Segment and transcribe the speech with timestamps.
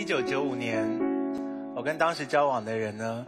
[0.00, 0.82] 一九九五年，
[1.76, 3.26] 我跟当时交往的人呢，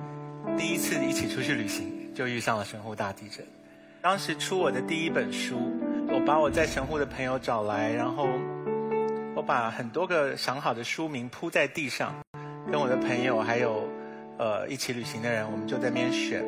[0.56, 3.44] 第一次一起出去旅行，就遇上了神户大地震。
[4.00, 5.70] 当时出我的第一本书，
[6.08, 8.26] 我把我在神户的朋友找来，然后
[9.36, 12.14] 我把很多个想好的书名铺在地上，
[12.70, 13.86] 跟我的朋友还有
[14.38, 16.42] 呃一起旅行的人，我们就在那边选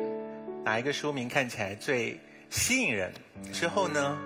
[0.63, 2.19] 哪一个书名看起来最
[2.49, 3.13] 吸引人。
[3.53, 4.17] 之后呢，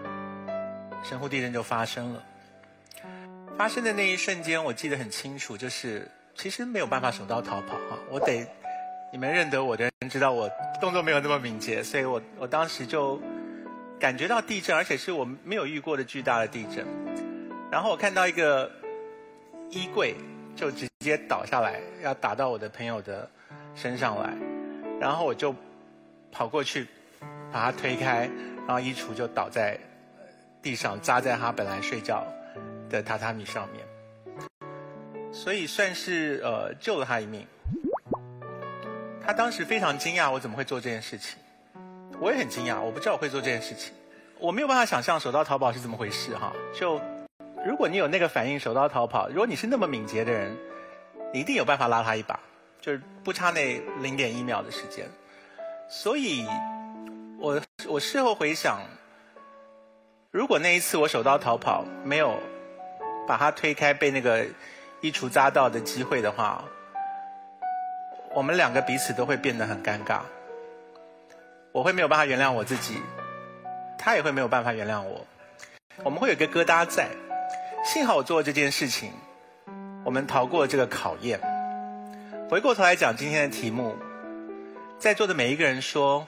[1.04, 2.23] 神户地震就发生了。
[3.60, 8.48] 发生的那一瞬间，我记得很清楚，就是其实没有办法手刀逃跑哈，我得
[9.12, 13.22] 你们认得我的人知道我动作没有那么敏捷，所以我我当时就
[14.00, 16.88] 感觉到地震，而且是我没有遇过的巨大的地震。
[17.70, 18.72] 然后我看到一个
[19.70, 20.16] 衣柜
[20.55, 23.30] 就直接倒下来，要打到我的朋友的
[23.76, 24.38] 身上来，
[25.02, 25.53] 然后我就
[26.31, 26.88] 跑过去
[27.52, 28.20] 把他推开，
[28.66, 29.78] 然后衣橱就倒在
[30.62, 32.26] 地上，扎在他本来睡觉。
[32.89, 33.85] 的榻榻米上面，
[35.31, 37.45] 所以算是呃救了他一命。
[39.22, 41.38] 他当时非常惊讶，我怎么会做这件事情？
[42.19, 43.94] 我也很惊讶，我不知道我会做这件事情。
[44.39, 46.52] 我没有办法想象手刀逃跑是怎么回事哈。
[46.73, 46.99] 就
[47.64, 50.58] 如果你有那个反应，手刀逃跑，如果你是那么敏捷的人，
[51.31, 52.39] 你一定有办法拉他一把，
[52.81, 55.05] 就是不差那零点一秒的时间。
[55.88, 56.44] 所以，
[57.38, 58.81] 我我事后回想，
[60.31, 62.39] 如果那一次我手刀逃跑没有。
[63.30, 64.44] 把他推开被那个
[65.02, 66.63] 衣橱扎到的机会的话，
[68.33, 70.21] 我们两个彼此都会变得很尴尬。
[71.71, 72.99] 我会没有办法原谅我自己，
[73.99, 75.27] 他也会没有办法原谅我。
[76.03, 77.09] 我们会有个疙瘩在。
[77.86, 79.13] 幸好我做了这件事情，
[80.03, 81.39] 我们逃过了这个考验。
[82.49, 83.95] 回过头来讲今天的题目，
[84.97, 86.25] 在座的每一个人说：“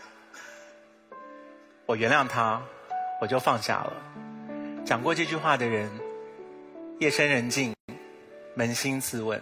[1.88, 2.61] 我原谅他，
[3.19, 3.93] 我就放下了。”
[4.86, 5.89] 讲过这句话的人。
[7.02, 7.73] 夜深人静，
[8.55, 9.41] 扪心自问，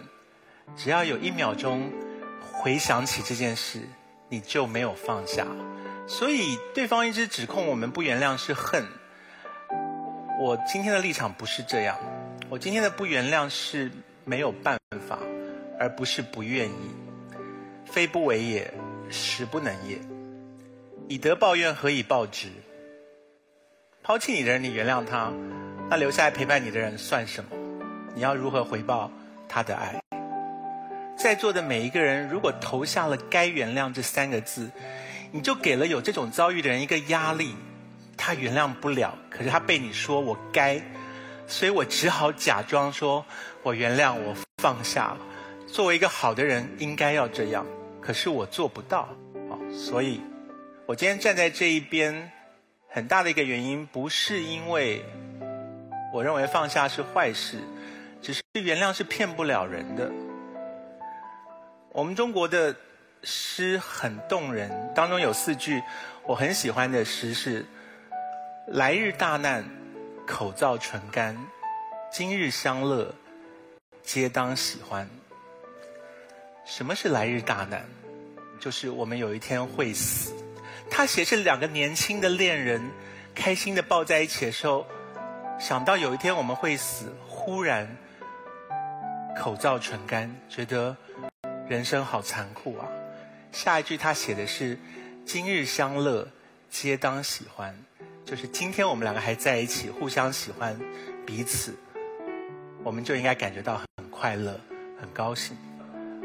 [0.78, 1.92] 只要有一秒钟
[2.40, 3.80] 回想起这件事，
[4.30, 5.46] 你就没有放下。
[6.08, 8.86] 所以对方一直指控我们不原谅是恨。
[10.40, 11.98] 我今天的立场不是这样，
[12.48, 13.92] 我今天的不原谅是
[14.24, 15.18] 没有办法，
[15.78, 16.90] 而不是不愿意。
[17.84, 18.72] 非不为也，
[19.10, 19.98] 实不能也。
[21.08, 22.48] 以德报怨，何以报之？
[24.02, 25.30] 抛弃你的人，你原谅他。
[25.90, 27.50] 那留下来陪伴你的人算什么？
[28.14, 29.10] 你要如何回报
[29.48, 30.00] 他的爱？
[31.18, 34.70] 在座的每一个人，如果投下了“该原谅”这三个字，
[35.32, 37.56] 你就给了有这种遭遇的人一个压力：
[38.16, 40.80] 他原谅不了，可是他被你说我该，
[41.48, 43.26] 所以我只好假装说
[43.64, 45.18] 我原谅，我放下了。
[45.66, 47.66] 作为一个好的人，应该要这样，
[48.00, 49.08] 可是我做不到。
[49.72, 50.20] 所以
[50.86, 52.30] 我今天站在这一边，
[52.88, 55.04] 很大的一个原因，不是因为。
[56.12, 57.58] 我认为放下是坏事，
[58.20, 60.10] 只是原谅是骗不了人的。
[61.92, 62.74] 我们中国的
[63.22, 65.80] 诗很动人，当中有四句
[66.24, 67.64] 我很喜欢的诗是
[68.66, 69.64] ：“来日大难，
[70.26, 71.36] 口燥唇干；
[72.12, 73.14] 今日相乐，
[74.02, 75.08] 皆当喜欢。”
[76.66, 77.84] 什么是来日大难？
[78.58, 80.34] 就是我们有一天会死。
[80.90, 82.82] 他写是两个年轻的恋人
[83.32, 84.84] 开心的抱在一起的时候。
[85.60, 87.86] 想到有一天我们会死，忽然
[89.36, 90.96] 口燥唇干，觉得
[91.68, 92.88] 人生好残酷啊。
[93.52, 94.78] 下一句他写的是
[95.26, 96.26] “今日相乐，
[96.70, 97.76] 皆当喜欢”，
[98.24, 100.74] 就是今天我们两个还在一起，互相喜欢
[101.26, 101.74] 彼此，
[102.82, 104.58] 我们就应该感觉到很快乐、
[104.98, 105.54] 很高兴。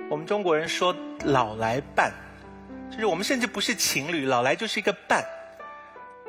[0.09, 2.09] 我们中国人说“老来伴”，
[2.89, 5.25] 就是我们甚至不是情侣，老来就是一个伴，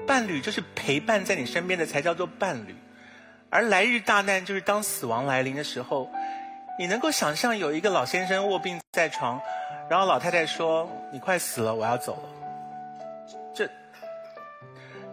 [0.09, 2.75] 伴侣就是陪伴在你身边的才叫做伴侣。
[3.49, 6.11] 而来日大难，就是当死亡来临的时候，
[6.79, 9.41] 你能够想象有一个老先生卧病在床，
[9.89, 12.29] 然后老太太说：“你快死了，我要走了。”
[13.55, 13.71] 这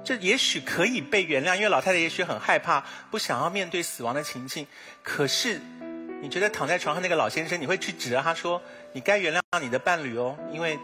[0.04, 4.68] 这也许可以被原谅，因为老太太也许很害怕，不想要面对死亡的情境。
[5.02, 5.62] 可是，
[6.22, 10.78] 你觉得躺在床上那个老先生，你会去指着他说：“你该原谅你的伴侣哦，因为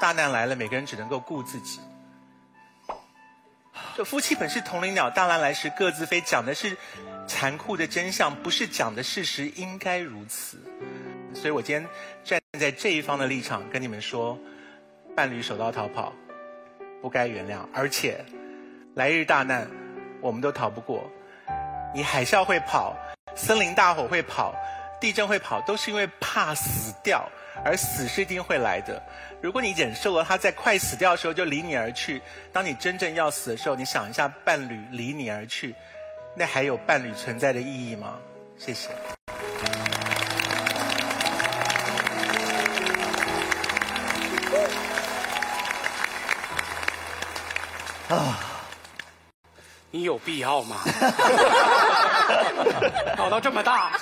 [0.00, 1.80] 大难来了，每个人只能够顾自己。”
[3.96, 6.20] 这夫妻本是同林鸟，大难来时各自飞。
[6.20, 6.76] 讲的是
[7.28, 10.58] 残酷的真相，不是讲的事实应该如此。
[11.32, 11.86] 所以我今天
[12.24, 14.36] 站在这一方的立场，跟你们说：
[15.14, 16.12] 伴侣手刀逃跑，
[17.00, 17.58] 不该原谅。
[17.72, 18.24] 而且
[18.96, 19.70] 来日大难，
[20.20, 21.08] 我们都逃不过。
[21.94, 22.96] 你海啸会跑，
[23.36, 24.56] 森林大火会跑，
[25.04, 27.30] 地震会跑都是因为怕死掉
[27.62, 29.02] 而死是一定会来的。
[29.42, 35.74] 如果你忍受了他在快死掉的时候就离你而去当你真正要死的时候你想一下伴侣离你而去
[36.34, 38.16] 那还有伴侣存在的意义吗？
[38.56, 38.88] 谢谢。
[48.08, 48.40] 啊。
[49.90, 50.78] 你有必要吗？
[53.16, 53.92] 搞到这么大。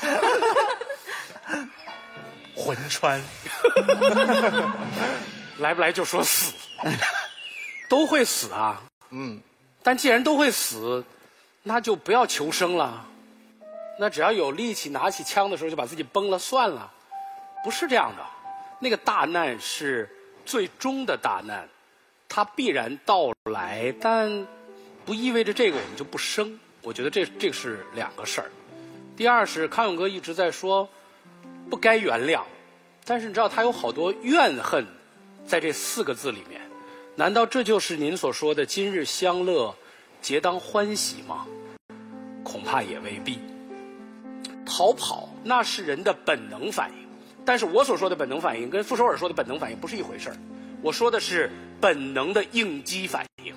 [2.63, 3.21] 魂穿，
[5.59, 6.55] 来不来就说死，
[7.91, 8.81] 都会死啊。
[9.11, 9.41] 嗯，
[9.83, 11.05] 但既然都会死，
[11.65, 13.05] 那就不要求生了。
[13.99, 16.91] 那只要有力气拿起枪的时候就把自己崩了算了，
[17.65, 18.25] 不是这样的。
[18.79, 20.09] 那个大难是
[20.47, 21.69] 最终的大难，
[22.29, 24.47] 它必然到来，但
[25.05, 26.59] 不意味着这个我们就不生。
[26.81, 28.51] 我觉得这这是两个事儿。
[29.17, 30.89] 第二是康永哥一直在说
[31.73, 32.43] 不该原谅，
[33.03, 34.87] 但是你知道他有好多怨恨
[35.47, 36.61] 在这四个字里面，
[37.17, 39.75] 难道这就是您所说的今日相乐，
[40.21, 41.47] 皆当欢喜吗？
[42.45, 43.39] 恐怕也未必。
[44.67, 47.09] 逃跑那是人的本能反应，
[47.43, 50.37] 但是我所说的本能反应跟傅首尔说的本能反应不是一回事儿。
[50.83, 53.55] 我说的是本能的应激反应，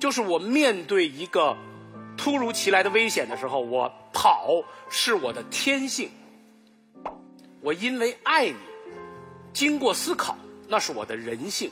[0.00, 1.54] 就是我面对一个
[2.16, 6.08] 突如其来的危险的时候，我跑是我的天性。
[7.64, 8.56] 我因为爱你，
[9.54, 10.36] 经过思考，
[10.68, 11.70] 那是我的人性。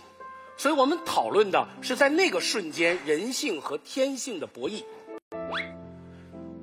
[0.57, 4.83] 所以我们讨论的是在那个瞬间人性和天性的博弈。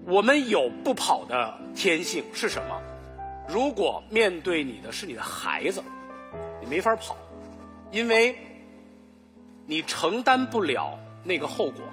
[0.07, 2.81] 我们有不跑的天性是什么？
[3.47, 5.83] 如果面对你的是你的孩子，
[6.59, 7.15] 你没法跑，
[7.91, 8.35] 因为
[9.67, 11.83] 你承担不了那个后果。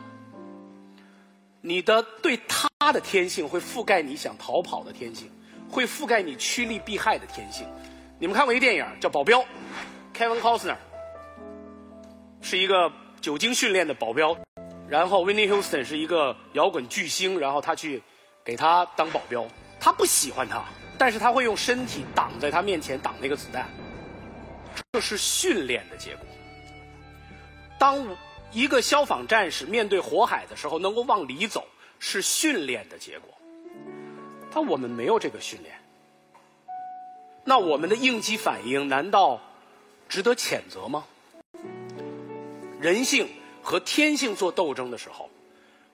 [1.60, 5.28] 你的对他的天性会覆盖你想逃跑的天性，
[5.70, 7.66] 会覆盖你趋利避害的天性。
[8.18, 9.40] 你们看过一个电影叫《保镖》
[10.14, 10.76] ，Kevin Costner
[12.40, 12.90] 是一个
[13.20, 14.36] 久经训练的保镖。
[14.88, 18.00] 然后 w i n n i e Houston 是一个摇滚巨星，然后他去
[18.44, 19.44] 给他当保镖。
[19.80, 20.64] 他不喜欢他，
[20.96, 23.68] 但是他会用身体挡在他面前挡那个子弹。
[24.92, 26.26] 这是训练的结果。
[27.78, 28.16] 当
[28.52, 31.66] 一个消防战士面对火海的时候能够往里走，
[31.98, 33.35] 是训练的结果。
[34.56, 35.74] 但我们没有这个训练，
[37.44, 39.38] 那我们的应激反应难道
[40.08, 41.04] 值得谴责吗？
[42.80, 43.28] 人性。
[43.62, 45.28] 和天性做斗争的时候，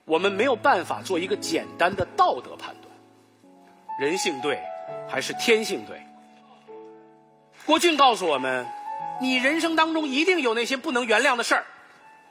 [0.05, 4.59] 我们没有办法做一个简单的道德判断，人性对
[5.09, 5.99] 还是天性对？
[7.65, 8.67] 郭俊告诉我们，
[9.19, 11.65] 你人生当中一定有那些不能原谅的事儿，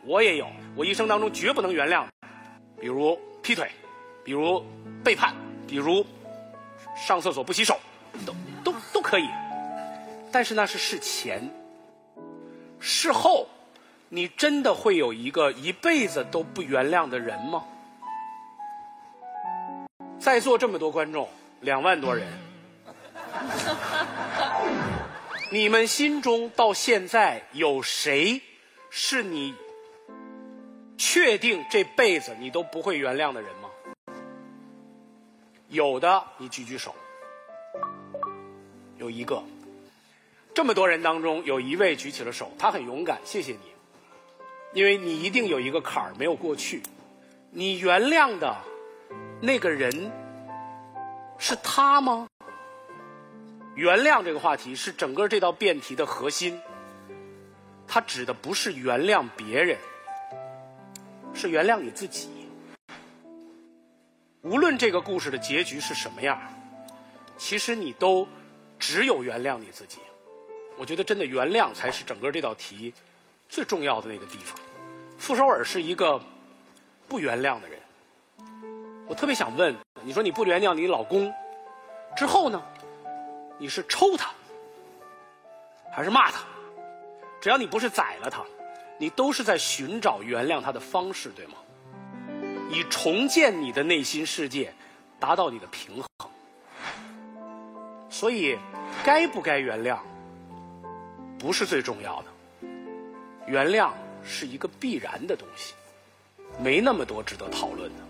[0.04, 0.46] 我也有，
[0.76, 2.06] 我一生当中绝不能原谅，
[2.80, 3.68] 比如劈腿，
[4.22, 4.64] 比如
[5.02, 5.34] 背叛，
[5.66, 6.06] 比如
[6.96, 7.78] 上厕所不洗手，
[8.24, 8.34] 都
[8.64, 9.28] 都都可以，
[10.30, 11.50] 但是那是事前，
[12.80, 13.48] 事后。
[14.14, 17.64] 你真的会有一个一辈子都不原谅的人吗？
[20.18, 21.26] 在座这么多观众，
[21.62, 22.28] 两万多人，
[25.50, 28.42] 你们心中到现在有谁
[28.90, 29.54] 是你
[30.98, 33.50] 确定这辈子你都不会原谅的人？
[35.72, 36.94] 有的，你举举手。
[38.98, 39.42] 有一个，
[40.54, 43.72] 这么多人当中有一位举起了手，他很勇敢，谢谢你。
[44.74, 46.82] 因为你一定有一个坎儿没有过去，
[47.50, 48.54] 你原谅的
[49.40, 50.12] 那个人
[51.38, 52.28] 是他吗？
[53.74, 56.60] 原谅这个话题是整个这道辩题的核心，
[57.88, 59.78] 它指的不是原谅别人，
[61.32, 62.28] 是原谅你自己。
[64.42, 66.40] 无论这个故事的结局是什么样，
[67.38, 68.26] 其实你都
[68.76, 69.98] 只有原谅你自己。
[70.76, 72.92] 我觉得真的原谅才是整个这道题。
[73.48, 74.58] 最重要的那个地方，
[75.18, 76.20] 傅首尔是一个
[77.06, 77.78] 不原谅的人。
[79.06, 81.32] 我特别想问，你说你不原谅你老公
[82.16, 82.60] 之后呢？
[83.58, 84.32] 你是抽他，
[85.92, 86.40] 还是骂他？
[87.40, 88.42] 只要你不是宰了他，
[88.98, 91.54] 你都是在寻找原谅他的方式，对吗？
[92.72, 94.72] 以重建你的内心世界，
[95.20, 96.30] 达到你的平衡。
[98.08, 98.58] 所以，
[99.04, 99.98] 该不该原谅，
[101.38, 102.28] 不是最重要的。
[103.46, 103.92] 原谅
[104.24, 105.74] 是一个必然的东西，
[106.58, 108.02] 没那么多值得讨论的。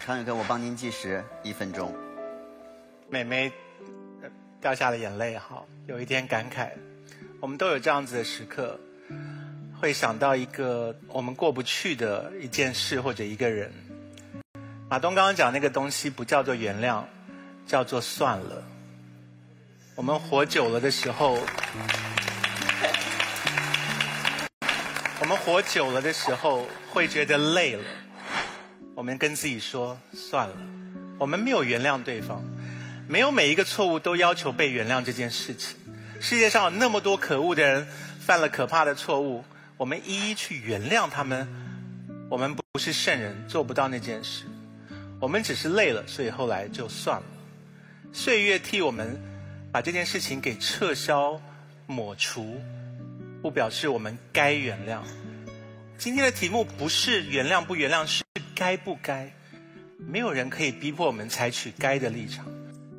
[0.00, 1.94] 常宇哥，我帮您计时一分钟。
[3.10, 3.52] 美妹
[4.58, 6.70] 掉下了眼泪，哈，有一点感慨。
[7.40, 8.78] 我们都有这样子的时刻，
[9.80, 13.72] 会想到一个我们过不去的一件事或者一个人。
[14.88, 17.02] 马东刚刚讲那个东西不叫做原谅。
[17.66, 18.64] 叫做算了。
[19.94, 21.38] 我们活久了的时候，
[25.20, 27.84] 我们活久了的时候会觉得累了。
[28.96, 30.56] 我们跟自己说算了。
[31.16, 32.42] 我们没有原谅对方，
[33.06, 35.76] 没有每一个错误都要求被原谅这件事情。
[36.20, 37.86] 世界上有那么多可恶的人
[38.20, 39.42] 犯了可怕的错误，
[39.78, 41.48] 我们一一去原谅他们。
[42.28, 44.44] 我们不是圣人，做不到那件事。
[45.18, 47.26] 我们只是累了，所以后来就算了。
[48.12, 49.18] 岁月替我们
[49.72, 51.40] 把这件事情给撤销、
[51.86, 52.60] 抹除，
[53.40, 55.00] 不表示我们该原谅。
[55.96, 58.22] 今天的题目不是原谅不原谅，是
[58.54, 59.32] 该不该。
[59.98, 62.44] 没有人可以逼迫我们采取该的立场。